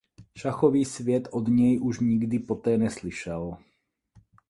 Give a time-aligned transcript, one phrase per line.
[0.37, 3.57] Šachový svět od něj už nikdy poté neslyšel.